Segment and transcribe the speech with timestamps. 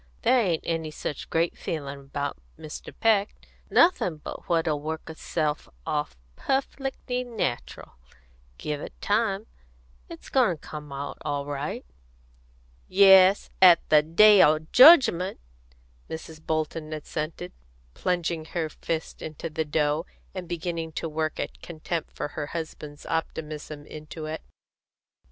[0.23, 2.91] "There ain't any such great feelin' about Mr.
[3.01, 3.35] Peck;
[3.69, 7.97] nothin' but what'll work itself off perfec'ly natural,
[8.57, 9.45] give it time.
[10.09, 11.85] It's goin' to come out all right."
[12.87, 15.39] "Yes, at the day o' jedgment,"
[16.09, 16.43] Mrs.
[16.43, 17.51] Bolton assented,
[17.93, 23.05] plunging her fists into the dough, and beginning to work a contempt for her husband's
[23.05, 24.41] optimism into it.